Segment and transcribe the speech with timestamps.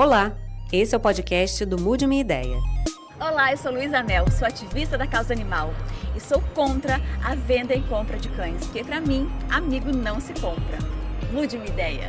[0.00, 0.32] Olá,
[0.72, 2.58] esse é o podcast do Mude Minha Ideia.
[3.20, 5.74] Olá, eu sou Luísa Mel, sou ativista da causa animal
[6.16, 10.32] e sou contra a venda e compra de cães, porque para mim, amigo não se
[10.40, 10.78] compra.
[11.30, 12.08] Mude minha ideia.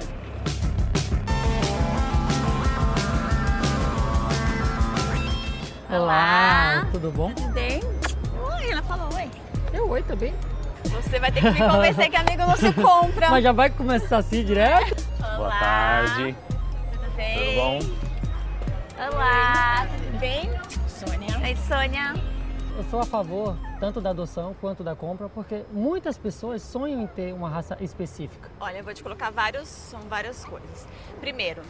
[5.90, 7.34] Olá, tudo bom?
[7.34, 7.82] Tudo bem?
[8.56, 9.30] Oi, ela falou oi.
[9.74, 10.34] Eu oi também.
[10.86, 13.30] Você vai ter que me convencer que amigo não se compra.
[13.30, 15.06] Mas já vai começar assim direto?
[15.20, 15.36] Olá.
[15.36, 16.38] Boa tarde.
[17.22, 17.38] Tudo bem?
[17.38, 17.80] Tudo bom?
[18.98, 20.50] Olá, tudo bem?
[20.88, 21.38] Sônia.
[21.38, 22.14] Oi, Sônia.
[22.76, 27.08] Eu sou a favor tanto da adoção quanto da compra, porque muitas pessoas sonham em
[27.08, 28.50] ter uma raça específica.
[28.60, 30.88] Olha, eu vou te colocar vários, são várias coisas.
[31.20, 31.62] Primeiro,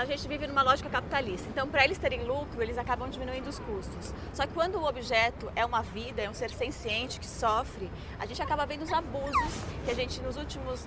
[0.00, 1.48] a gente vive numa lógica capitalista.
[1.48, 4.14] Então, para eles terem lucro, eles acabam diminuindo os custos.
[4.32, 8.26] Só que quando o objeto é uma vida, é um ser senciente que sofre, a
[8.26, 10.86] gente acaba vendo os abusos que a gente, nos últimos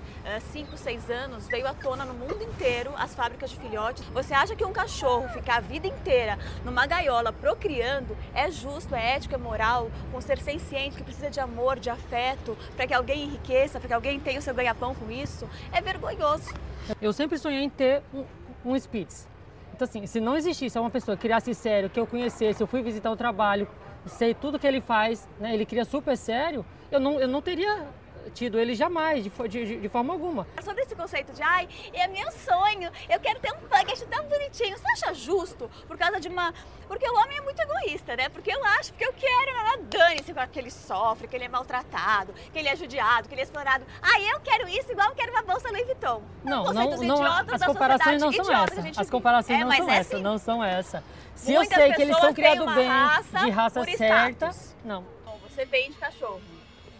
[0.52, 4.04] 5, 6 anos, veio à tona no mundo inteiro, as fábricas de filhotes.
[4.08, 9.16] Você acha que um cachorro ficar a vida inteira numa gaiola procriando é justo, é
[9.16, 12.94] ético, é moral, com um ser senciente que precisa de amor, de afeto, para que
[12.94, 15.48] alguém enriqueça, para que alguém tenha o seu ganha-pão com isso?
[15.72, 16.52] É vergonhoso.
[17.00, 18.24] Eu sempre sonhei em ter um,
[18.64, 19.28] um Spitz.
[19.74, 22.82] Então, assim, se não existisse uma pessoa que criasse sério, que eu conhecesse, eu fui
[22.82, 23.66] visitar o trabalho,
[24.06, 25.54] sei tudo que ele faz, né?
[25.54, 27.86] Ele cria super sério, eu não, eu não teria
[28.34, 30.46] tido ele jamais, de, de, de- forma alguma.
[30.62, 34.24] Sobre esse conceito de, ai, é meu sonho, eu quero ter um pug, acho tão
[34.26, 34.76] bonitinho.
[34.76, 36.52] Você acha justo por causa de uma.
[36.88, 38.28] Porque o homem é muito egoísta, né?
[38.28, 41.48] Porque eu acho, porque eu quero, ela dane-se com que ele sofre, que ele é
[41.48, 43.84] maltratado, que ele é judiado, que ele é explorado.
[44.02, 46.22] Ai, eu quero isso igual eu quero uma bolsa Louis Vuitton.
[46.44, 48.98] Não, não, Conceitos não, idiotas as da comparações não sociedade, são essas.
[48.98, 50.22] As comparações É, não são é essas, assim.
[50.22, 51.02] não são essas.
[51.36, 54.74] Se eu sei que eles são criados bem, raça de raça certa, status.
[54.84, 55.04] não.
[55.24, 56.40] Bom, você vende cachorro.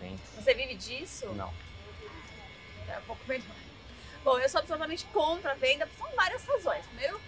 [0.00, 1.26] Gente, Você vive disso?
[1.34, 1.52] Não.
[2.88, 3.56] É um pouco melhor.
[4.24, 6.84] Bom, eu sou absolutamente contra a venda por várias razões.
[6.86, 7.20] Primeiro,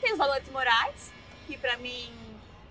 [0.00, 1.12] tem os valores morais,
[1.46, 2.12] que pra mim,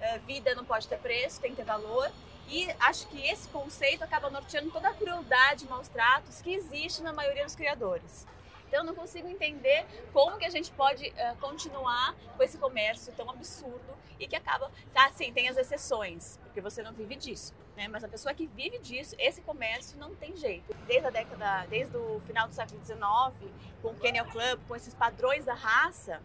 [0.01, 2.11] é, vida não pode ter preço, tem que ter valor.
[2.49, 7.01] E acho que esse conceito acaba norteando toda a crueldade e maus tratos que existe
[7.01, 8.27] na maioria dos criadores.
[8.67, 13.13] Então eu não consigo entender como que a gente pode eh, continuar com esse comércio
[13.13, 17.53] tão absurdo e que acaba, tá, sim, tem as exceções, porque você não vive disso,
[17.75, 17.87] né?
[17.87, 20.73] Mas a pessoa que vive disso, esse comércio não tem jeito.
[20.87, 24.93] Desde a década, desde o final do século XIX, com o Kennel Club, com esses
[24.93, 26.21] padrões da raça,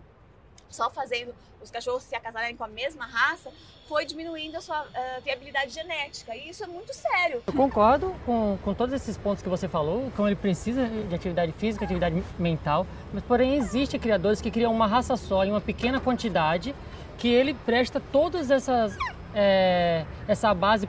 [0.71, 3.51] só fazendo os cachorros se acasalarem com a mesma raça,
[3.87, 6.35] foi diminuindo a sua eh, viabilidade genética.
[6.35, 7.43] E isso é muito sério.
[7.47, 11.53] Eu concordo com, com todos esses pontos que você falou, como ele precisa de atividade
[11.53, 16.01] física, atividade mental, mas porém existe criadores que criam uma raça só em uma pequena
[16.01, 16.75] quantidade,
[17.19, 18.97] que ele presta todas essas
[19.35, 20.89] é, essa base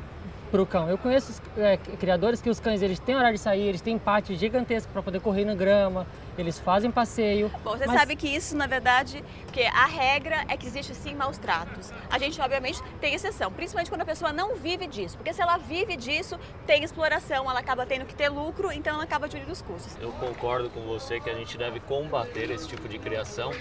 [0.52, 0.90] para o cão.
[0.90, 4.36] Eu conheço é, criadores que os cães eles têm horário de sair, eles têm pátio
[4.36, 6.06] gigantesco para poder correr na grama,
[6.38, 7.50] eles fazem passeio.
[7.64, 9.24] Bom, você mas- sabe que isso, na verdade,
[9.54, 11.94] que a regra é que existe sim maus tratos.
[12.10, 15.18] A gente, obviamente, tem exceção, principalmente quando a pessoa não vive disso.
[15.18, 16.38] Porque se ela vive disso,
[16.68, 19.96] tem exploração, ela acaba tendo que ter lucro, então ela acaba diminuindo os custos.
[20.02, 23.52] eu concordo com você que a gente deve combater esse tipo de criação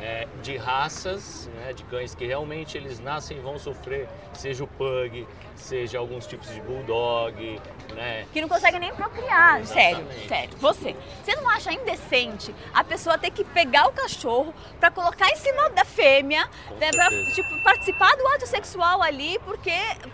[0.00, 4.66] é, de raças, né, de cães que realmente eles nascem e vão sofrer, seja o
[4.66, 5.26] pug,
[5.56, 7.60] seja alguns tipos de bulldog,
[7.94, 8.26] né?
[8.32, 9.64] Que não consegue nem procriar.
[9.64, 10.28] Sério, Exatamente.
[10.28, 10.56] sério.
[10.58, 10.96] Você.
[11.24, 15.70] Você não acha indecente a pessoa ter que pegar o cachorro pra colocar em cima
[15.70, 16.48] da fêmea,
[16.80, 19.72] né, pra tipo, participar do ato sexual ali, porque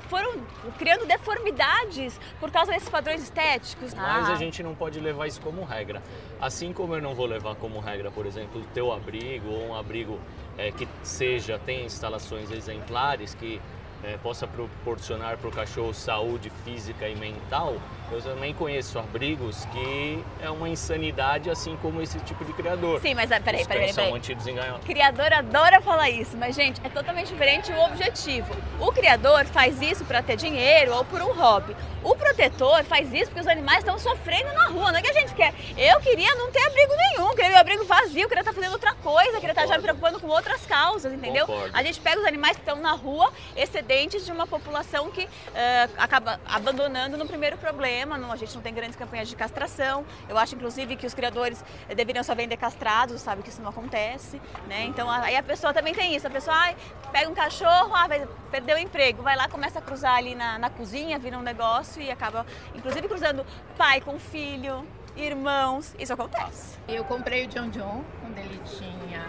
[0.08, 0.32] foram
[0.78, 3.94] criando deformidades por causa desses padrões estéticos?
[3.94, 4.32] Mas Ah.
[4.32, 6.02] a gente não pode levar isso como regra.
[6.40, 9.74] Assim como eu não vou levar como regra, por exemplo, o teu abrigo ou um
[9.74, 10.18] abrigo
[10.56, 13.60] é, que seja, tenha instalações exemplares que
[14.02, 17.76] é, possa proporcionar para o cachorro saúde física e mental,
[18.10, 23.00] eu também conheço abrigos que é uma insanidade, assim como esse tipo de criador.
[23.00, 23.94] Sim, mas ah, peraí, Os peraí, peraí.
[23.94, 24.80] são mantidos em gaiola.
[24.80, 28.54] Criador adora falar isso, mas gente, é totalmente diferente o objetivo.
[28.80, 31.76] O criador faz isso para ter dinheiro ou por um hobby.
[32.02, 34.92] O protetor faz isso porque os animais estão sofrendo na rua.
[34.92, 35.52] Não é que a gente quer.
[35.76, 39.32] Eu queria não ter abrigo nenhum, queria meu abrigo vazio, queria estar fazendo outra coisa,
[39.32, 41.46] queria estar já me preocupando com outras causas, entendeu?
[41.46, 41.76] Concordo.
[41.76, 45.88] A gente pega os animais que estão na rua, excedentes de uma população que eh,
[45.96, 47.97] acaba abandonando no primeiro problema.
[48.04, 50.04] Não, a gente não tem grandes campanhas de castração.
[50.28, 53.70] Eu acho, inclusive, que os criadores eh, deveriam só vender castrados, sabe que isso não
[53.70, 54.84] acontece, né?
[54.84, 56.26] Então aí a pessoa também tem isso.
[56.26, 56.76] A pessoa ai,
[57.12, 60.58] pega um cachorro, ah, vai, perdeu o emprego, vai lá, começa a cruzar ali na,
[60.58, 63.44] na cozinha, vira um negócio e acaba, inclusive, cruzando
[63.76, 64.86] pai com filho,
[65.16, 65.94] irmãos.
[65.98, 66.78] Isso acontece.
[66.86, 69.24] Eu comprei o John John quando ele tinha.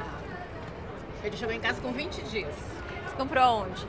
[1.23, 2.55] Ele chegou em casa com 20 dias.
[3.05, 3.85] Você comprou onde?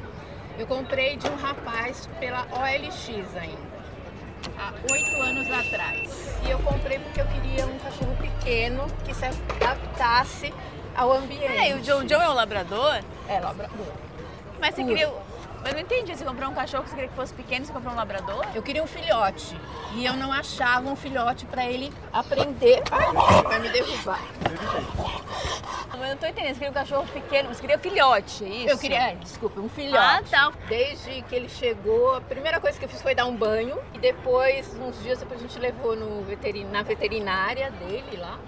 [0.59, 3.80] Eu comprei de um rapaz pela OLX ainda,
[4.59, 6.11] há oito anos atrás.
[6.47, 10.53] E eu comprei porque eu queria um cachorro pequeno que se adaptasse
[10.97, 11.45] ao ambiente.
[11.47, 13.01] É, e o John John é um labrador?
[13.29, 13.93] É labrador.
[14.61, 14.95] Mas você Puro.
[14.95, 15.13] queria.
[15.65, 16.17] Eu não entendi.
[16.17, 18.45] Você comprou um cachorro que você queria que fosse pequeno, você comprou um labrador?
[18.55, 19.57] Eu queria um filhote
[19.95, 22.83] e eu não achava um filhote para ele aprender.
[22.91, 24.21] Ai, vai me derrubar.
[25.93, 26.55] Mas eu não tô entendendo.
[26.55, 28.69] Você queria um cachorro pequeno, você queria filhote, é isso?
[28.71, 29.99] Eu queria, é, desculpa, um filhote.
[30.35, 30.53] Ah, tá.
[30.69, 33.99] Desde que ele chegou, a primeira coisa que eu fiz foi dar um banho e
[33.99, 38.39] depois, uns dias depois, a gente levou no veterin- na veterinária dele lá.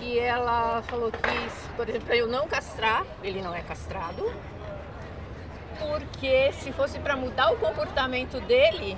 [0.00, 4.32] E ela falou que, por exemplo, para eu não castrar, ele não é castrado,
[5.78, 8.96] porque se fosse para mudar o comportamento dele,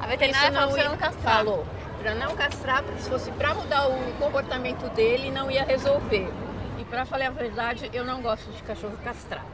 [0.00, 1.36] A veterinária falou ia- não castrar.
[1.36, 1.66] Falou,
[2.00, 6.28] para não castrar, porque se fosse para mudar o comportamento dele, não ia resolver.
[6.78, 9.46] E para falar a verdade, eu não gosto de cachorro castrado.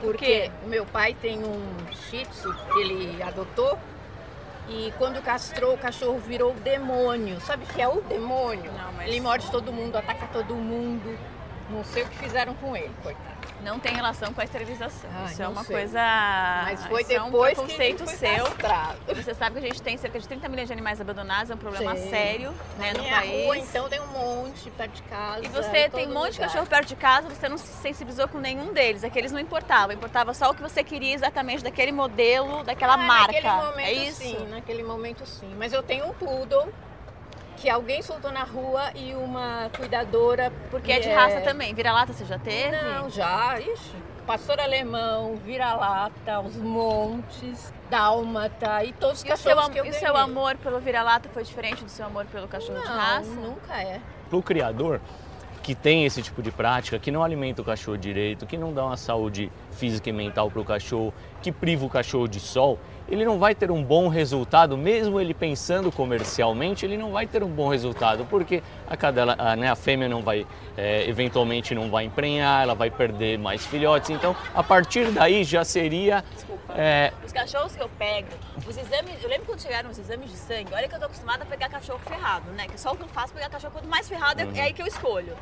[0.00, 1.62] Porque o meu pai tem um
[2.10, 3.78] shih tzu que ele adotou
[4.68, 7.40] e quando castrou o cachorro virou o demônio.
[7.40, 8.70] Sabe o que é o demônio?
[8.72, 11.18] Não, mas- Ele morde todo mundo, ataca todo mundo.
[11.70, 13.33] Não sei o que fizeram com ele, coitado.
[13.64, 15.08] Não tem relação com a esterilização.
[15.12, 15.76] Ai, isso é uma sei.
[15.76, 15.98] coisa.
[16.64, 18.44] Mas foi isso é um depois que ele preconceito foi seu.
[18.44, 18.98] castrado.
[19.14, 21.58] Você sabe que a gente tem cerca de 30 milhões de animais abandonados, é um
[21.58, 22.10] problema Sei.
[22.10, 23.44] sério né, Na no minha país.
[23.46, 25.44] rua, então, tem um monte perto de casa.
[25.44, 26.48] E você em tem um monte de lugar.
[26.48, 29.02] cachorro perto de casa, você não se sensibilizou com nenhum deles.
[29.02, 33.32] Aqueles não importavam, importava só o que você queria exatamente daquele modelo, daquela Ah, marca.
[33.32, 34.20] Naquele momento, é isso?
[34.20, 35.54] sim, naquele momento sim.
[35.56, 36.68] Mas eu tenho um poodle
[37.56, 40.52] que alguém soltou na rua e uma cuidadora.
[40.70, 41.74] Porque é de que raça também.
[41.74, 42.70] Vira-lata você já teve?
[42.76, 43.94] Não, já, ixi.
[44.26, 49.78] Pastor alemão, vira-lata, os montes, dálmata e todos os E o seu, cachorros am- que
[49.80, 52.88] eu e o seu amor pelo vira-lata foi diferente do seu amor pelo cachorro de
[52.88, 53.28] Não, raça?
[53.30, 54.00] nunca é.
[54.30, 55.00] Para o criador
[55.62, 58.84] que tem esse tipo de prática, que não alimenta o cachorro direito, que não dá
[58.84, 61.12] uma saúde física e mental para o cachorro,
[61.42, 62.78] que priva o cachorro de sol,
[63.08, 67.42] ele não vai ter um bom resultado, mesmo ele pensando comercialmente, ele não vai ter
[67.42, 70.46] um bom resultado, porque a cadela, a, né, a fêmea não vai,
[70.76, 74.10] é, eventualmente não vai emprenhar, ela vai perder mais filhotes.
[74.10, 76.24] Então, a partir daí já seria
[76.76, 78.28] é, Os cachorros que eu pego,
[78.66, 81.42] os exames, eu lembro quando chegaram os exames de sangue, olha que eu tô acostumada
[81.42, 82.66] a pegar cachorro ferrado, né?
[82.66, 84.72] Que só o que eu faço é pegar cachorro quanto mais ferrado é- é aí
[84.72, 85.34] que eu escolho.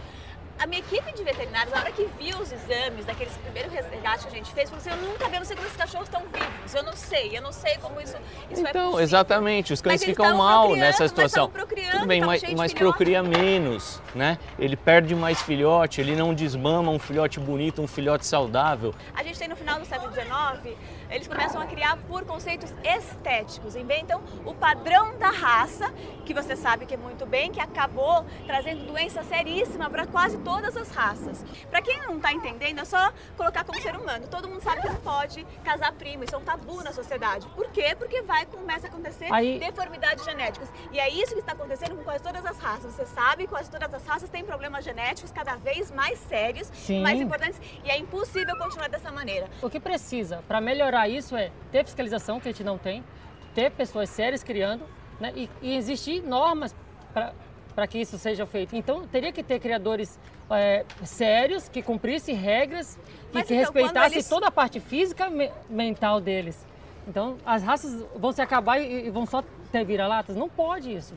[0.63, 4.29] A minha equipe de veterinários, na hora que viu os exames daqueles primeiros resgates que
[4.33, 6.21] a gente fez, falou assim, eu nunca vi, eu não sei como esses cachorros estão
[6.21, 8.17] vivos, eu não sei, eu não sei como isso,
[8.49, 9.01] isso é Então, possível.
[9.01, 11.51] exatamente, os cães Mas ficam mal nessa situação.
[11.91, 14.39] Tudo bem, mas, mas procria menos, né?
[14.57, 18.95] Ele perde mais filhote, ele não desmama um filhote bonito, um filhote saudável.
[19.17, 20.77] A gente tem no final do século XIX,
[21.13, 25.93] eles começam a criar por conceitos estéticos, inventam o padrão da raça,
[26.25, 30.77] que você sabe que é muito bem, que acabou trazendo doença seríssima para quase todas
[30.77, 31.45] as raças.
[31.71, 34.27] Para quem não está entendendo, é só colocar como ser humano.
[34.29, 37.47] Todo mundo sabe que não pode casar primo, isso é um tabu na sociedade.
[37.55, 37.95] Por quê?
[37.99, 40.69] Porque vai começa a acontecer Aí- deformidades genéticas.
[40.93, 42.93] E é isso que está acontecendo com quase todas as raças.
[42.95, 47.03] Você sabe que quase todas as raças têm problemas genéticos cada vez mais sérios, Sim.
[47.03, 49.49] mais importantes, e é impossível continuar dessa maneira.
[49.61, 53.03] O que precisa para melhorar isso é ter fiscalização, que a gente não tem,
[53.55, 54.85] ter pessoas sérias criando,
[55.21, 55.33] né?
[55.37, 56.75] e, e existir normas
[57.75, 58.75] para que isso seja feito.
[58.77, 60.19] Então, teria que ter criadores
[60.51, 65.27] é, sérios, que cumprissem regras e Mas que então, respeitassem eles- toda a parte física
[65.29, 66.67] e me- mental deles.
[67.09, 70.37] Então, as raças vão se acabar e, e vão só ter vira-latas?
[70.37, 71.15] Não pode isso.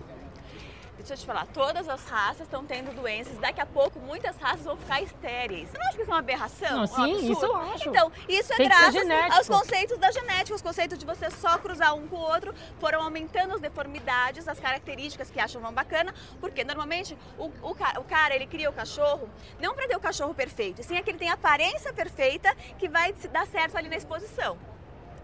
[1.06, 3.38] Deixa eu te falar, todas as raças estão tendo doenças.
[3.38, 5.70] Daqui a pouco, muitas raças vão ficar estéreis.
[5.70, 6.78] Você não acha que isso é uma aberração?
[6.78, 7.32] Não, Um sim, absurdo?
[7.32, 7.90] isso eu acho.
[7.90, 10.56] Então, isso é Tem graças aos conceitos da genética.
[10.56, 14.60] Os conceitos de você só cruzar um com o outro foram aumentando as deformidades, as
[14.60, 16.12] características que acham vão bacana.
[16.42, 19.30] Porque, normalmente, o, o o cara, ele cria o cachorro
[19.60, 22.90] não para ter o cachorro perfeito, sim é que ele tem a aparência perfeita que
[22.90, 24.58] vai dar certo ali na exposição.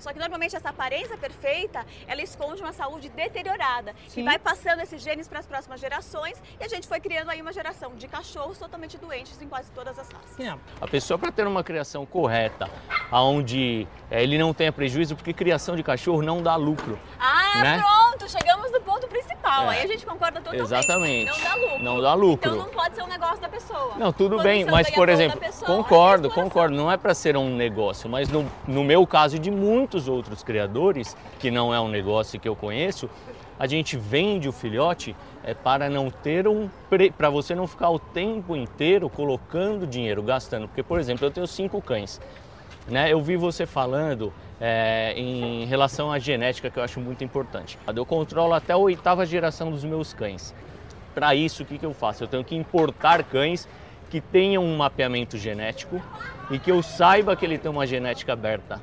[0.02, 4.22] Só que normalmente essa aparência perfeita, ela esconde uma saúde deteriorada Sim.
[4.22, 7.42] e vai passando esses genes para as próximas gerações e a gente foi criando aí
[7.42, 10.32] uma geração de cachorros totalmente doentes em quase todas as raças.
[10.36, 12.70] Sim, A pessoa para ter uma criação correta,
[13.12, 17.00] aonde é, ele não tenha prejuízo, porque criação de cachorro não dá lucro.
[17.20, 17.80] Ah, Né?
[17.80, 18.81] pronto, chegamos no
[19.52, 19.66] principal.
[19.66, 19.70] É.
[19.70, 20.64] Aí a gente concorda totalmente.
[20.64, 21.32] Exatamente.
[21.32, 21.84] Não dá lucro.
[21.84, 22.52] Não dá lucro.
[22.52, 23.96] Então não pode ser um negócio da pessoa.
[23.98, 26.44] Não, tudo bem, mas por exemplo, pessoa, concordo, é exploração.
[26.44, 30.08] concordo, não é para ser um negócio, mas no, no meu caso e de muitos
[30.08, 33.10] outros criadores, que não é um negócio que eu conheço,
[33.60, 36.70] a gente vende o filhote é para não ter um
[37.18, 41.48] para você não ficar o tempo inteiro colocando dinheiro, gastando, porque por exemplo, eu tenho
[41.48, 42.20] cinco cães,
[42.88, 43.12] né?
[43.12, 47.80] Eu vi você falando é, em relação à genética que eu acho muito importante.
[47.96, 50.54] Eu controlo até a oitava geração dos meus cães.
[51.16, 52.24] Para isso, o que, que eu faço?
[52.24, 53.68] Eu tenho que importar cães
[54.12, 56.00] que tenham um mapeamento genético
[56.52, 58.80] e que eu saiba que ele tem uma genética aberta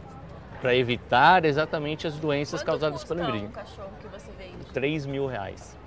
[0.61, 3.49] para evitar exatamente as doenças Quanto causadas pelo um híbrido.
[3.51, 4.65] cachorro que você vende?
[4.73, 5.78] 3 mil reais.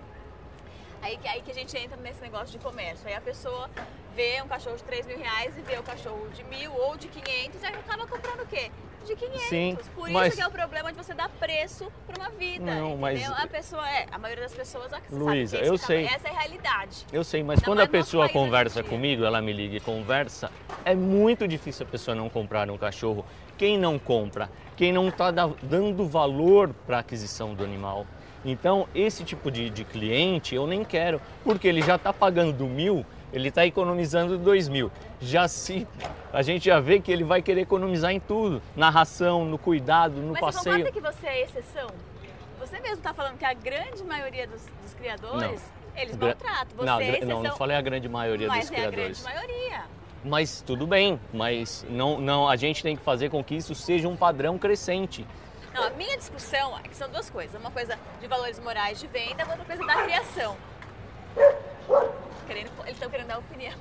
[1.02, 3.08] Aí, que- aí que a gente entra nesse negócio de comércio.
[3.08, 3.70] Aí a pessoa
[4.16, 7.08] vê um cachorro de 3 mil reais e vê o cachorro de mil ou de
[7.08, 8.72] 500 e aí acaba comprando o quê?
[9.06, 9.42] De 500.
[9.48, 12.64] Sim, Por mas- isso que é o problema de você dar preço para uma vida.
[12.64, 13.36] Não, mas- entendeu?
[13.36, 16.06] A pessoa é, a maioria das pessoas Luísa, que eu sei.
[16.06, 17.08] Essa é a realidade.
[17.12, 20.52] Eu sei, mas quando é a pessoa em conversa comigo, ela me liga e conversa,
[20.86, 23.26] é muito difícil a pessoa não comprar um cachorro.
[23.58, 24.52] Quem não compra?
[24.78, 28.06] Quem não está dando valor para a aquisição do animal.
[28.44, 33.06] Então, esse tipo de, de cliente eu nem quero, porque ele já está pagando mil,
[33.32, 34.92] ele está economizando dois mil.
[35.20, 35.88] Já se
[36.34, 40.16] a gente já vê que ele vai querer economizar em tudo, na ração, no cuidado,
[40.16, 40.78] no Mas passeio.
[40.78, 41.88] concorda que você é exceção?
[42.60, 45.62] Você mesmo está falando que a grande maioria dos, dos criadores,
[45.96, 46.78] eles Gra- maltratam.
[46.78, 47.28] Você não, é exceção.
[47.30, 49.22] não, não falei a grande maioria mas dos é a criadores.
[49.24, 49.82] grande maioria.
[50.24, 54.08] Mas tudo bem, mas não, não, a gente tem que fazer com que isso seja
[54.08, 55.26] um padrão crescente.
[55.74, 57.60] Não, a minha discussão é que são duas coisas.
[57.60, 60.58] Uma coisa de valores morais de venda, outra coisa da criação.
[62.46, 63.78] Querendo, eles estão querendo dar opinião.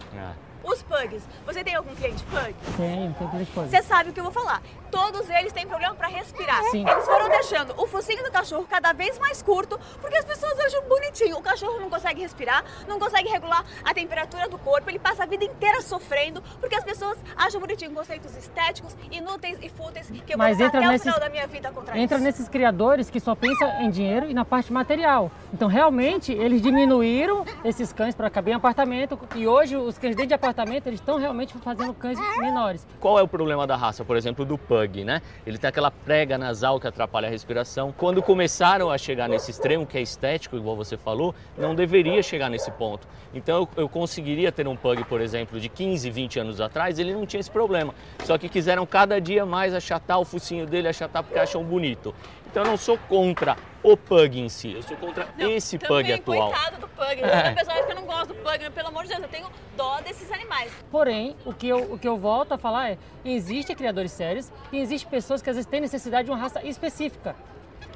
[0.63, 1.23] Os pugs.
[1.47, 2.55] Você tem algum cliente pug?
[2.77, 3.71] Tem, tem três coisas.
[3.71, 4.63] Você sabe o que eu vou falar.
[4.91, 6.63] Todos eles têm problema para respirar.
[6.65, 6.85] Sim.
[6.89, 10.83] Eles foram deixando o focinho do cachorro cada vez mais curto, porque as pessoas acham
[10.89, 11.39] bonitinho.
[11.39, 15.27] O cachorro não consegue respirar, não consegue regular a temperatura do corpo, ele passa a
[15.27, 20.39] vida inteira sofrendo, porque as pessoas acham bonitinho conceitos estéticos, inúteis e fúteis, que eu
[20.39, 22.25] Mas vou até nesses- o final da minha vida contra Entra isso.
[22.25, 25.31] nesses criadores que só pensam em dinheiro e na parte material.
[25.55, 30.29] Então, realmente, eles diminuíram esses cães para caber em apartamento e hoje os cães dentro
[30.29, 30.50] de apartamento
[30.87, 32.87] eles estão realmente fazendo cães menores.
[32.99, 35.23] Qual é o problema da raça, por exemplo, do pug, né?
[35.47, 37.93] Ele tem aquela prega nasal que atrapalha a respiração.
[37.97, 42.49] Quando começaram a chegar nesse extremo, que é estético, igual você falou, não deveria chegar
[42.49, 43.07] nesse ponto.
[43.35, 47.15] Então eu, eu conseguiria ter um pug, por exemplo, de 15, 20 anos atrás, ele
[47.15, 47.95] não tinha esse problema.
[48.25, 52.15] Só que quiseram cada dia mais achatar o focinho dele, achatar porque acham bonito.
[52.51, 56.03] Então eu não sou contra o pug em si, eu sou contra Não, esse também,
[56.03, 56.51] pug atual.
[56.51, 57.23] coitado do pug.
[57.23, 57.53] É.
[57.53, 59.29] O pessoal acha que eu não gosto do pug, mas pelo amor de Deus, eu
[59.29, 60.73] tenho dó desses animais.
[60.91, 64.79] Porém, o que, eu, o que eu volto a falar é, existem criadores sérios e
[64.79, 67.37] existem pessoas que às vezes têm necessidade de uma raça específica.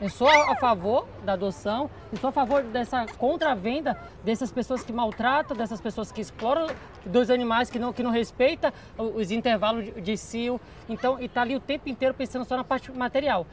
[0.00, 4.92] Eu sou a favor da adoção, eu sou a favor dessa contravenda dessas pessoas que
[4.92, 6.66] maltratam, dessas pessoas que exploram
[7.06, 10.60] dos animais, que não, que não respeitam os intervalos de, de cio.
[10.88, 13.46] Então, e tá ali o tempo inteiro pensando só na parte material.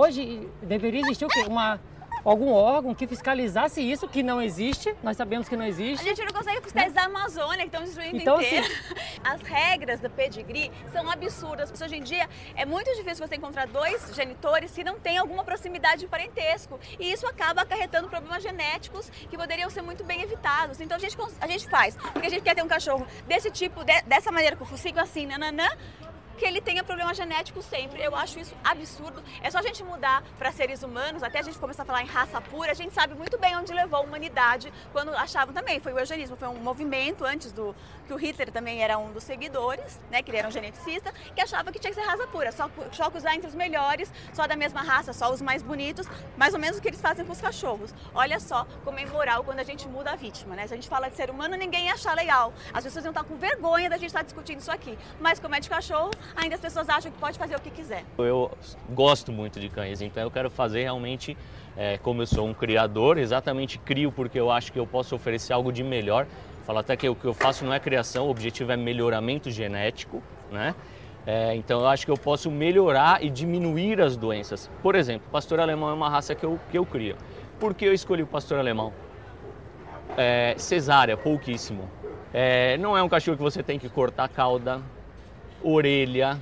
[0.00, 1.40] Hoje deveria existir o quê?
[1.48, 1.80] Uma,
[2.24, 6.04] algum órgão que fiscalizasse isso, que não existe, nós sabemos que não A existe.
[6.04, 8.68] gente não consegue fiscalizar a Amazônia, que estão destruindo Então, inteira.
[9.24, 11.72] As regras do pedigree são absurdas.
[11.82, 16.02] Hoje em dia é muito difícil você encontrar dois genitores que não têm alguma proximidade
[16.02, 16.78] de parentesco.
[17.00, 20.80] E isso acaba acarretando problemas genéticos que poderiam ser muito bem evitados.
[20.80, 23.82] Então a gente, a gente faz, porque a gente quer ter um cachorro desse tipo,
[23.84, 25.66] de- dessa maneira, com o focinho assim, nananã,
[26.40, 28.02] que ele tenha problema genético sempre.
[28.02, 29.22] Eu acho isso absurdo.
[29.42, 32.06] É só a gente mudar para seres humanos, até a gente começar a falar em
[32.06, 35.78] raça pura, a gente sabe muito bem onde levou a humanidade quando achavam também.
[35.80, 37.76] Foi o eugenismo, foi um movimento antes do
[38.10, 41.40] que o Hitler também era um dos seguidores, né, que ele era um geneticista, que
[41.40, 44.56] achava que tinha que ser raça pura, só, só cruzar entre os melhores, só da
[44.56, 47.40] mesma raça, só os mais bonitos, mais ou menos o que eles fazem com os
[47.40, 47.94] cachorros.
[48.12, 50.66] Olha só como é imoral quando a gente muda a vítima, né?
[50.66, 52.52] Se a gente fala de ser humano, ninguém ia achar legal.
[52.72, 54.98] As pessoas iam estar com vergonha da gente estar discutindo isso aqui.
[55.20, 58.04] Mas como é de cachorro, ainda as pessoas acham que pode fazer o que quiser.
[58.18, 58.50] Eu
[58.88, 61.36] gosto muito de cães, então eu quero fazer realmente,
[61.76, 65.52] é, como eu sou um criador, exatamente crio porque eu acho que eu posso oferecer
[65.52, 66.26] algo de melhor.
[66.64, 70.22] Falo até que o que eu faço não é criação, o objetivo é melhoramento genético,
[70.50, 70.74] né?
[71.26, 74.70] É, então eu acho que eu posso melhorar e diminuir as doenças.
[74.82, 77.16] Por exemplo, pastor alemão é uma raça que eu, que eu crio.
[77.58, 78.92] Por que eu escolhi o pastor alemão?
[80.16, 81.90] É, cesárea, pouquíssimo.
[82.32, 84.80] É, não é um cachorro que você tem que cortar a cauda,
[85.62, 86.40] orelha,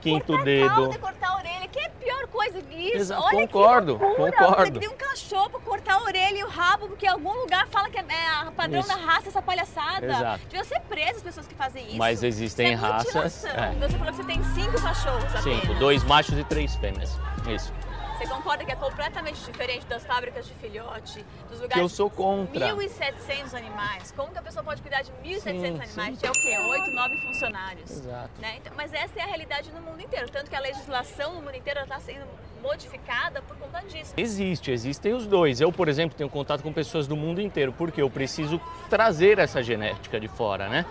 [0.00, 0.68] quinto cortar dedo.
[0.68, 2.96] cauda cortar a orelha, que é a pior coisa disso.
[2.96, 4.32] Exato, Olha concordo, que loucura.
[4.32, 4.80] concordo.
[4.80, 7.88] Você tem um cachorro cortar a orelha e o rabo, porque em algum lugar fala
[7.88, 8.88] que é, é a padrão Isso.
[8.88, 10.06] da raça essa palhaçada.
[10.06, 10.44] Exato.
[10.44, 11.96] Devia ser preso as pessoas que fazem isso.
[11.96, 13.44] Mas existem Isso é raças.
[13.44, 17.16] é, Você falou que você tem cinco cachorros cinco, dois machos e três fêmeas.
[17.48, 17.72] Isso.
[18.16, 22.08] Você concorda que é completamente diferente das fábricas de filhote, dos lugares Que eu sou
[22.08, 22.74] contra.
[22.74, 24.10] 1.700 animais.
[24.16, 26.18] Como que a pessoa pode cuidar de 1.700 Sim, animais?
[26.18, 26.26] sim.
[26.26, 26.58] É o quê?
[26.58, 27.90] 8, 9 funcionários.
[27.90, 28.40] Exato.
[28.40, 28.54] Né?
[28.56, 30.30] Então, mas essa é a realidade no mundo inteiro.
[30.30, 32.26] Tanto que a legislação no mundo inteiro está sendo
[32.66, 34.12] modificada por conta disso.
[34.16, 35.60] Existe, existem os dois.
[35.60, 39.62] Eu, por exemplo, tenho contato com pessoas do mundo inteiro, porque eu preciso trazer essa
[39.62, 40.84] genética de fora, né?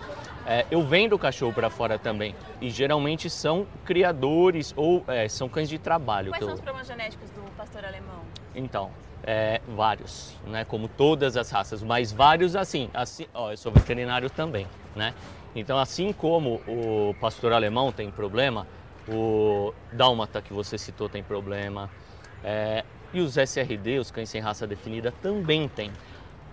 [0.46, 2.34] É, eu vendo cachorro para fora também.
[2.60, 6.30] E geralmente são criadores ou é, são cães de trabalho.
[6.30, 8.20] Quais são eu- os problemas genéticos do pastor alemão?
[8.54, 8.90] Então,
[9.24, 10.64] é, vários, né?
[10.64, 12.88] Como todas as raças, mas vários assim.
[12.94, 15.12] assim ó, eu sou veterinário também, né?
[15.54, 18.66] Então, assim como o pastor alemão tem problema,
[19.08, 21.90] o dálmata que você citou tem problema,
[22.42, 25.90] é, e os SRD, os cães sem raça definida, também tem.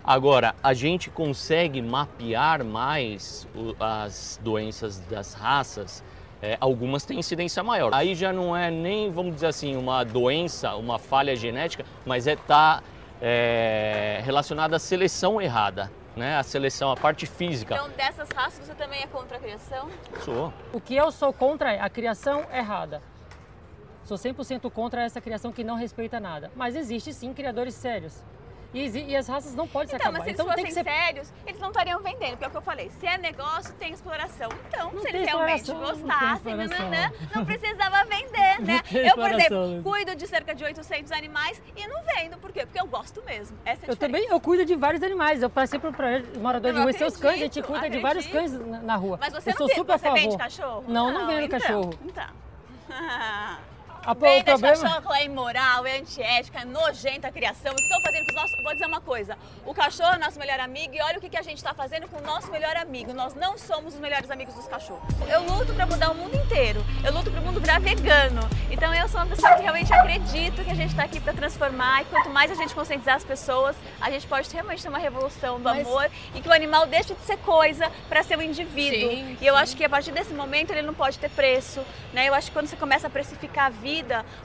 [0.03, 6.03] Agora, a gente consegue mapear mais o, as doenças das raças.
[6.41, 7.93] É, algumas têm incidência maior.
[7.93, 12.35] Aí já não é nem, vamos dizer assim, uma doença, uma falha genética, mas é
[12.35, 12.83] tá
[13.21, 16.37] é, relacionada à seleção errada, né?
[16.37, 17.75] A seleção, a parte física.
[17.75, 19.89] Então, dessas raças, você também é contra a criação?
[20.23, 20.53] Sou.
[20.71, 23.01] O que eu sou contra é a criação errada.
[24.03, 26.51] Sou 100% contra essa criação que não respeita nada.
[26.55, 28.21] Mas existe sim criadores sérios.
[28.73, 30.25] E, e, as raças não podem se então, acabar.
[30.25, 30.89] Mas se então eles tem fossem ser...
[30.89, 32.89] sérios, eles não estariam vendendo, porque é o que eu falei.
[32.99, 34.49] Se é negócio, tem exploração.
[34.67, 38.81] Então, Não se eles realmente não gostassem, nananã, não precisava vender, né?
[38.91, 39.83] Eu, por exemplo, Luiz.
[39.83, 42.37] cuido de cerca de 800 animais e não vendo.
[42.37, 42.65] Por quê?
[42.65, 43.57] Porque eu gosto mesmo.
[43.63, 45.43] Essa é Eu também, eu cuido de vários animais.
[45.43, 47.89] Eu passei por projeto morador Não, de rua e seus cães, a gente acredito, cuida
[47.89, 48.59] de vários acredito.
[48.59, 49.17] cães na, rua.
[49.19, 50.37] Mas você eu não sou vende, super você vende favor.
[50.37, 50.83] cachorro?
[50.87, 51.93] Não, não vendo então, cachorro.
[52.03, 52.27] Então.
[54.05, 57.71] A- o Venda de problema cachorro é imoral, é antiética, é nojenta a criação.
[57.71, 58.63] O que estão fazendo com os nossos.
[58.63, 61.37] Vou dizer uma coisa: o cachorro é nosso melhor amigo e olha o que, que
[61.37, 63.13] a gente está fazendo com o nosso melhor amigo.
[63.13, 65.03] Nós não somos os melhores amigos dos cachorros.
[65.29, 66.83] Eu luto para mudar o mundo inteiro.
[67.03, 68.41] Eu luto para o mundo virar vegano.
[68.69, 72.01] Então eu sou uma pessoa que realmente acredito que a gente está aqui para transformar
[72.01, 75.57] e quanto mais a gente conscientizar as pessoas, a gente pode realmente ter uma revolução
[75.57, 79.09] do Mas- amor e que o animal deixe de ser coisa para ser um indivíduo.
[79.11, 79.61] Sim, e eu sim.
[79.61, 81.81] acho que a partir desse momento ele não pode ter preço,
[82.11, 82.27] né?
[82.27, 83.92] Eu acho que quando você começa a precificar a vida,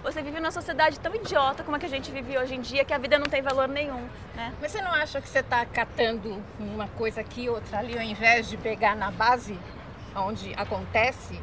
[0.02, 2.84] você vive numa sociedade tão idiota como a que a gente vive hoje em dia,
[2.84, 4.52] que a vida não tem valor nenhum, né?
[4.60, 8.48] Mas você não acha que você está catando uma coisa aqui, outra ali, ao invés
[8.48, 9.58] de pegar na base
[10.14, 11.40] onde acontece,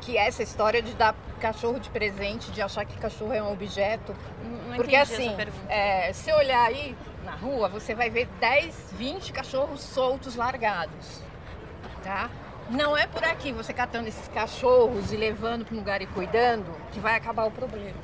[0.00, 3.52] que é essa história de dar cachorro de presente, de achar que cachorro é um
[3.52, 4.14] objeto?
[4.68, 5.28] Não- Porque assim,
[5.68, 11.20] é, se olhar aí na rua, você vai ver 10, 20 cachorros soltos, largados,
[12.02, 12.28] tá?
[12.72, 16.74] Não é por aqui, você catando esses cachorros e levando para um lugar e cuidando,
[16.90, 18.00] que vai acabar o problema.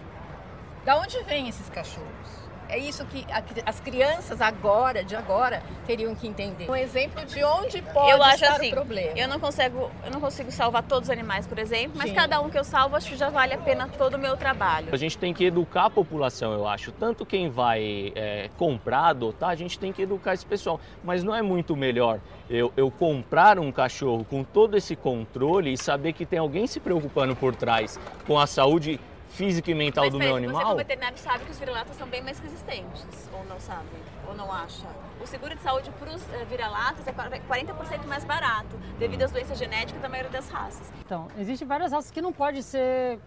[0.84, 2.47] Da onde vêm esses cachorros?
[2.68, 3.24] É isso que
[3.64, 6.70] as crianças agora, de agora, teriam que entender.
[6.70, 9.18] Um exemplo de onde pode eu acho estar assim, o problema.
[9.18, 12.14] eu não consigo, eu não consigo salvar todos os animais, por exemplo, mas Sim.
[12.14, 14.88] cada um que eu salvo acho que já vale a pena todo o meu trabalho.
[14.92, 16.92] A gente tem que educar a população, eu acho.
[16.92, 20.80] Tanto quem vai é, comprar, adotar, a gente tem que educar esse pessoal.
[21.02, 25.78] Mas não é muito melhor eu, eu comprar um cachorro com todo esse controle e
[25.78, 30.12] saber que tem alguém se preocupando por trás com a saúde física e mental Mas
[30.12, 30.62] do meu você animal?
[30.62, 33.86] como veterinário sabe que os vira-latas são bem mais resistentes, ou não sabe?
[34.28, 34.86] Ou não acha?
[35.22, 40.00] O seguro de saúde para os vira-latas é 40% mais barato, devido às doenças genéticas
[40.00, 40.90] da maioria das raças.
[41.04, 43.18] Então, existem várias raças que não pode ser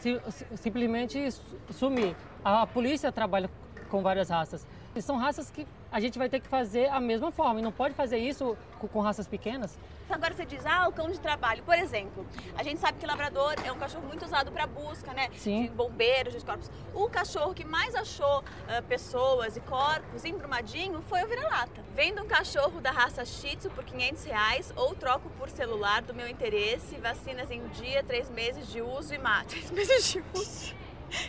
[0.00, 2.14] si- si- simplesmente su- sumir.
[2.44, 3.50] A polícia trabalha
[3.90, 4.66] com várias raças.
[4.94, 7.60] E são raças que a gente vai ter que fazer a mesma forma.
[7.60, 9.78] E não pode fazer isso com, raças pequenas.
[10.08, 11.62] Agora você diz, ah, o cão de trabalho.
[11.62, 15.28] Por exemplo, a gente sabe que labrador é um cachorro muito usado para busca, né?
[15.36, 15.64] Sim.
[15.64, 16.70] De bombeiros, de corpos.
[16.94, 21.82] O cachorro que mais achou ah, pessoas e corpos embrumadinho foi o vira-lata.
[21.94, 26.14] Vendo um cachorro da raça Shih Tzu por 500 reais ou troco por celular do
[26.14, 29.48] meu interesse, vacinas em um dia, três meses de uso e mata.
[29.58, 30.74] Três meses de uso.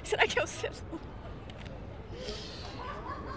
[0.03, 1.08] Será que é o celular?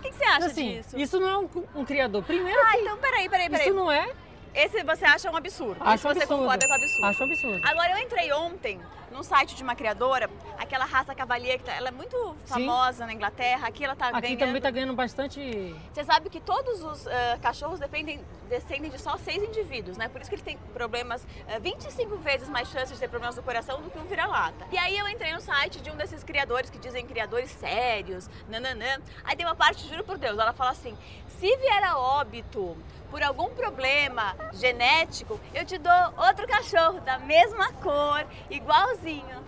[0.03, 0.99] O que, que você acha assim, disso?
[0.99, 2.25] isso não é um, um criador.
[2.25, 3.67] Primeiro Ah, que então peraí, peraí, peraí.
[3.69, 4.11] isso não é.
[4.55, 5.81] Esse você acha um absurdo.
[5.83, 6.41] Acho Esse você absurdo.
[6.43, 7.07] concorda com o absurdo.
[7.07, 7.61] Acho absurdo.
[7.69, 11.89] Agora, eu entrei ontem num site de uma criadora, aquela raça cavalier, que tá- ela
[11.89, 14.39] é muito famosa na Inglaterra, aqui ela tá Aqui ganhando.
[14.39, 15.75] também está ganhando bastante.
[15.93, 20.09] Você sabe que todos os ah, cachorros dependem, descendem de só seis indivíduos, né?
[20.09, 23.43] Por isso que eles têm problemas, ah, 25 vezes mais chances de ter problemas do
[23.43, 24.67] coração do que um vira-lata.
[24.71, 28.99] E aí eu entrei no site de um desses criadores que dizem criadores sérios, nananã.
[29.25, 30.97] Aí tem uma parte, juro por Deus, ela fala assim:
[31.39, 32.77] se vier a óbito
[33.13, 35.93] por algum problema genético, eu te dou
[36.27, 39.43] outro cachorro da mesma cor, igualzinho.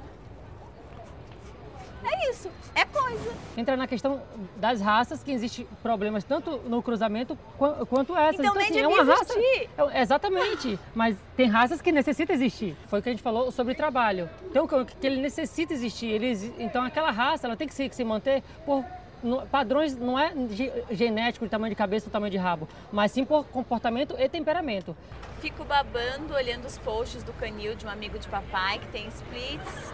[2.06, 3.32] É isso, é coisa.
[3.56, 4.20] Entra na questão
[4.56, 8.40] das raças, que existe problemas tanto no cruzamento qua- quanto essas.
[8.40, 9.32] Então nem assim, é uma raça.
[9.38, 10.78] É- exatamente.
[10.94, 12.76] Mas tem raças que necessitam existir.
[12.88, 14.28] Foi o que a gente falou sobre trabalho.
[14.52, 16.08] Tem cão que ele necessita existir.
[16.08, 18.84] Ele, então aquela raça ela tem que se, que se manter por
[19.50, 23.24] padrões, não é ge- genético de tamanho de cabeça ou tamanho de rabo, mas sim
[23.24, 24.96] por comportamento e temperamento.
[25.40, 29.92] Fico babando, olhando os posts do canil de um amigo de papai que tem splits.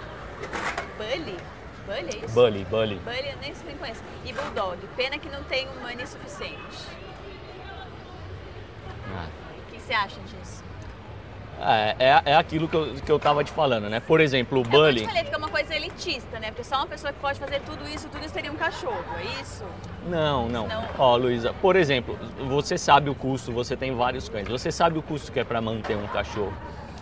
[0.97, 1.37] Bully?
[1.87, 2.35] Bully, é isso?
[2.35, 2.95] Bully, bully.
[2.97, 4.03] Bully, eu nem sei nem conheço.
[4.25, 4.79] E Bulldog.
[4.97, 6.87] Pena que não tem um money suficiente.
[9.13, 9.27] Ah.
[9.59, 10.63] O que você acha disso?
[11.63, 14.01] É, é, é aquilo que eu, que eu tava te falando, né?
[14.01, 15.05] Por exemplo, o É o que eu bully.
[15.05, 16.49] falei, fica uma coisa elitista, né?
[16.49, 19.41] Porque só uma pessoa que pode fazer tudo isso, tudo isso teria um cachorro, é
[19.43, 19.65] isso?
[20.07, 20.67] Não, não.
[20.99, 22.19] Ó, Luísa, por exemplo,
[22.49, 25.61] você sabe o custo, você tem vários cães, você sabe o custo que é para
[25.61, 26.55] manter um cachorro.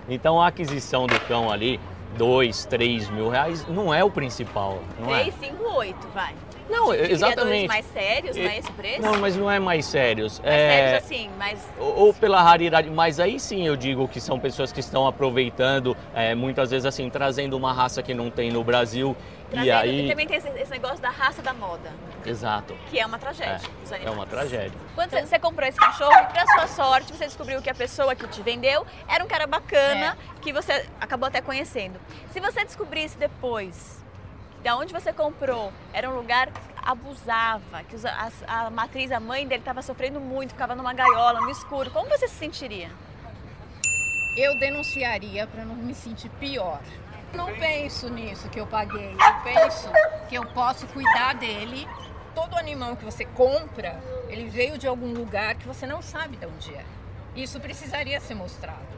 [0.09, 1.79] Então a aquisição do cão ali,
[2.17, 5.25] dois, três mil reais, não é o principal, não é?
[5.31, 6.35] 3, 5, 8, vai.
[6.69, 7.69] Não, de criadores exatamente.
[7.69, 9.03] mais sérios, não é esse preço?
[9.03, 10.39] Não, mas não é mais sérios.
[10.41, 10.69] mais é...
[10.69, 14.73] sérios assim, mas Ou ou pela raridade, mas aí sim eu digo que são pessoas
[14.73, 19.17] que estão aproveitando, é, muitas vezes assim, trazendo uma raça que não tem no Brasil.
[19.49, 20.09] E trazendo, aí.
[20.09, 21.91] também tem esse, esse negócio da raça da moda,
[22.25, 22.77] Exato.
[22.91, 23.67] que é uma tragédia.
[23.91, 24.79] É, é uma tragédia.
[24.95, 28.15] Quando você, você comprou esse cachorro, e pra sua sorte, você descobriu que a pessoa
[28.15, 31.99] que te vendeu era um cara bacana, que você acabou até conhecendo.
[32.31, 33.99] Se você descobrisse depois
[34.63, 36.51] da onde você comprou era um lugar
[36.83, 41.51] abusava, que a, a matriz, a mãe dele estava sofrendo muito, ficava numa gaiola, no
[41.51, 42.91] escuro, como você se sentiria?
[44.37, 46.81] Eu denunciaria para não me sentir pior.
[47.35, 49.13] Não penso nisso que eu paguei.
[49.13, 49.91] Eu penso
[50.29, 51.87] que eu posso cuidar dele.
[52.35, 56.47] Todo animal que você compra, ele veio de algum lugar que você não sabe de
[56.47, 56.85] onde é.
[57.37, 58.98] Isso precisaria ser mostrado.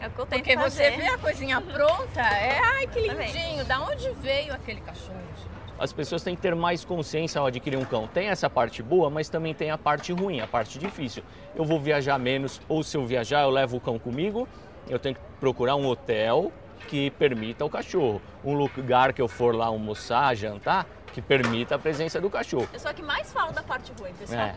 [0.00, 0.96] É o que eu tento Porque você fazer.
[0.96, 5.18] vê a coisinha pronta, é ai que lindinho, da onde veio aquele cachorro?
[5.36, 5.48] gente?
[5.78, 8.08] As pessoas têm que ter mais consciência ao adquirir um cão.
[8.08, 11.22] Tem essa parte boa, mas também tem a parte ruim, a parte difícil.
[11.54, 14.48] Eu vou viajar menos, ou se eu viajar, eu levo o cão comigo.
[14.88, 16.50] Eu tenho que procurar um hotel
[16.88, 18.20] que permita o cachorro.
[18.44, 22.68] Um lugar que eu for lá almoçar, jantar, que permita a presença do cachorro.
[22.72, 24.40] Eu sou a que mais falo da parte ruim, pessoal.
[24.40, 24.54] É.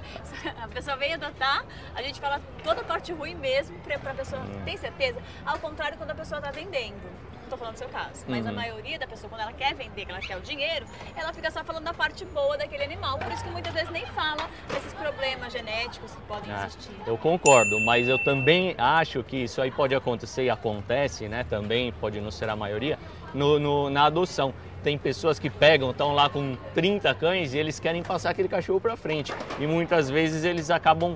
[0.63, 1.63] A pessoa vem adotar,
[1.95, 4.41] a gente fala toda a parte ruim mesmo pra, pra pessoa.
[4.41, 4.61] Hum.
[4.65, 5.19] Tem certeza?
[5.45, 6.99] Ao contrário, quando a pessoa tá vendendo.
[7.43, 8.55] Não tô falando do seu caso, mas a Uhum.
[8.55, 10.85] maioria da pessoa, quando ela quer vender, que ela quer o dinheiro,
[11.17, 13.17] ela fica só falando da parte boa daquele animal.
[13.19, 16.95] Por isso que muitas vezes nem fala desses problemas genéticos que podem Ah, existir.
[17.05, 21.43] eu concordo, mas eu também acho que isso aí pode acontecer e acontece, né?
[21.43, 22.97] Também pode não ser a maioria,
[23.33, 24.53] no, no- na adoção.
[24.83, 28.81] Tem pessoas que pegam, estão lá com 30 cães e eles querem passar aquele cachorro
[28.81, 29.31] para frente.
[29.59, 31.15] E muitas vezes eles acabam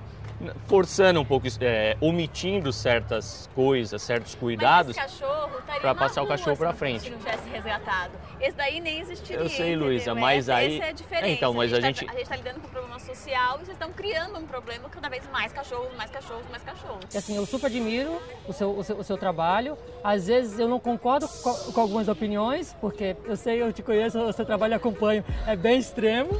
[0.67, 4.95] forçando um pouco, é, omitindo certas coisas, certos cuidados.
[4.95, 7.03] Mas esse cachorro estaria pra na passar o cachorro não- frente.
[7.03, 8.11] Se não tivesse resgatado.
[8.39, 9.41] Esse daí nem existiria.
[9.41, 9.75] Eu sei?
[9.75, 11.27] Luísa, mas essa, aí- Essa é a diferença.
[11.27, 13.69] Então, mas a tá- gente- a gente está lidando com um problema social e vocês
[13.69, 17.13] estão criando um problema cada vez mais cachorros, mais cachorros, mais cachorros.
[17.13, 19.77] E, assim, eu super admiro o seu, o seu, o seu trabalho.
[20.03, 24.19] Às vezes eu não concordo com, com algumas opiniões, porque eu sei, eu te conheço,
[24.19, 26.31] o seu trabalho e acompanho, é bem extremo,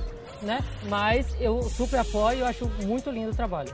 [0.42, 0.60] né?
[0.84, 3.74] Mas eu super apoio, eu acho muito lindo o trabalho.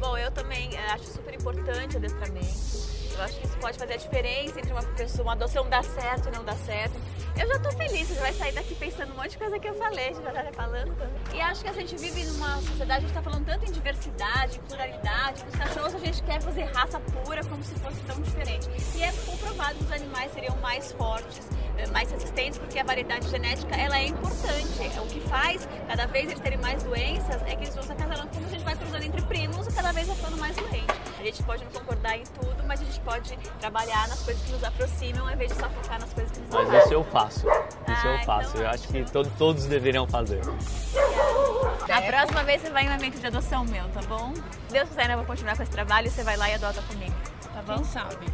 [0.00, 2.90] Bom, eu também eh, acho super importante o adestramento.
[3.12, 6.28] Eu acho que isso pode fazer a diferença entre uma pessoa, uma adoção dar certo
[6.28, 6.98] e não dar certo.
[7.38, 9.74] Eu já tô feliz, você vai sair daqui pensando um monte de coisa que eu
[9.74, 10.96] falei, já tá falando.
[11.34, 14.56] E acho que a gente vive numa sociedade, a gente tá falando tanto em diversidade,
[14.56, 15.44] em pluralidade.
[15.46, 18.70] Os cachorros a gente quer fazer raça pura como se fosse tão diferente.
[18.94, 21.46] E é comprovado que os animais seriam mais fortes,
[21.88, 24.68] mais resistentes, porque a variedade genética ela é importante.
[24.96, 27.92] É O que faz cada vez eles terem mais doenças é que eles vão se
[27.92, 30.86] acasalando como a gente vai cruzando entre primos e cada vez vai ficando mais doente.
[31.18, 34.52] A gente pode não concordar em tudo, mas a gente pode trabalhar nas coisas que
[34.52, 36.84] nos aproximam ao invés de só focar nas coisas que nos Mas afastam.
[36.84, 37.38] isso eu faço.
[37.40, 38.50] Isso Ah, eu faço.
[38.50, 40.40] então eu acho que to- todos deveriam fazer.
[41.92, 44.32] A próxima vez você vai em um evento de adoção meu, tá bom?
[44.70, 47.14] Deus quiser, eu vou continuar com esse trabalho e você vai lá e adota comigo,
[47.52, 47.74] tá bom?
[47.76, 48.26] Quem sabe?